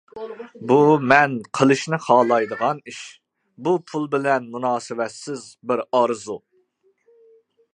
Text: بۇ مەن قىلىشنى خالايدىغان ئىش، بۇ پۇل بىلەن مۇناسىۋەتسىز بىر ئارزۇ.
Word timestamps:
بۇ 0.69 0.77
مەن 1.09 1.33
قىلىشنى 1.59 1.99
خالايدىغان 2.05 2.79
ئىش، 2.91 3.01
بۇ 3.67 3.75
پۇل 3.91 4.09
بىلەن 4.15 4.49
مۇناسىۋەتسىز 4.57 5.45
بىر 5.73 5.85
ئارزۇ. 6.01 6.41